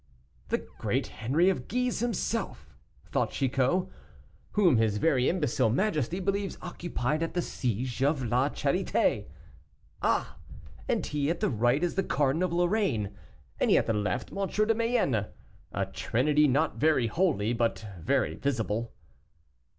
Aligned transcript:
"The 0.49 0.67
great 0.79 1.21
Henri 1.21 1.51
of 1.51 1.67
Guise 1.67 1.99
himself!" 1.99 2.75
thought 3.11 3.29
Chicot, 3.29 3.87
"whom 4.53 4.77
his 4.77 4.97
very 4.97 5.29
imbecile 5.29 5.69
majesty 5.69 6.19
believes 6.19 6.57
occupied 6.59 7.21
at 7.21 7.35
the 7.35 7.41
siege 7.43 8.01
of 8.01 8.23
La 8.23 8.49
Charité. 8.49 9.25
Ah! 10.01 10.39
and 10.89 11.05
he 11.05 11.29
at 11.29 11.39
the 11.39 11.51
right 11.51 11.83
is 11.83 11.93
the 11.93 12.01
Cardinal 12.03 12.47
of 12.47 12.53
Lorraine, 12.53 13.15
and 13.59 13.69
he 13.69 13.77
at 13.77 13.85
the 13.85 13.93
left 13.93 14.31
M. 14.35 14.47
de 14.47 14.73
Mayenne 14.73 15.27
a 15.71 15.85
trinity 15.93 16.47
not 16.47 16.77
very 16.77 17.05
holy, 17.05 17.53
but 17.53 17.85
very 17.99 18.33
visible." 18.33 18.95